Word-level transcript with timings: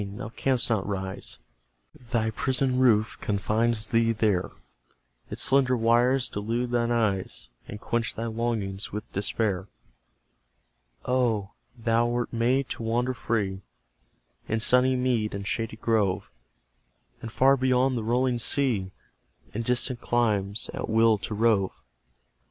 Thou 0.03 0.29
canst 0.29 0.67
not 0.67 0.87
rise: 0.87 1.37
Thy 2.09 2.31
prison 2.31 2.79
roof 2.79 3.19
confines 3.21 3.89
thee 3.89 4.13
there; 4.13 4.49
Its 5.29 5.43
slender 5.43 5.77
wires 5.77 6.27
delude 6.27 6.71
thine 6.71 6.89
eyes, 6.89 7.49
And 7.67 7.79
quench 7.79 8.15
thy 8.15 8.25
longings 8.25 8.91
with 8.91 9.13
despair. 9.13 9.67
Oh, 11.05 11.51
thou 11.77 12.07
wert 12.07 12.33
made 12.33 12.67
to 12.69 12.81
wander 12.81 13.13
free 13.13 13.61
In 14.47 14.59
sunny 14.59 14.95
mead 14.95 15.35
and 15.35 15.45
shady 15.45 15.77
grove, 15.77 16.31
And 17.21 17.31
far 17.31 17.55
beyond 17.55 17.95
the 17.95 18.03
rolling 18.03 18.39
sea, 18.39 18.93
In 19.53 19.61
distant 19.61 20.01
climes, 20.01 20.71
at 20.73 20.89
will 20.89 21.19
to 21.19 21.35
rove! 21.35 21.79